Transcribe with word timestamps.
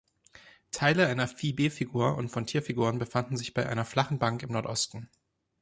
Teile 0.71 1.05
einer 1.05 1.27
Phi-B-Figur 1.27 2.17
und 2.17 2.29
von 2.29 2.47
Tierfiguren 2.47 2.97
befanden 2.97 3.37
sich 3.37 3.53
bei 3.53 3.69
einer 3.69 3.85
flachen 3.85 4.17
Bank 4.17 4.41
im 4.41 4.51
Nordosten. 4.51 5.11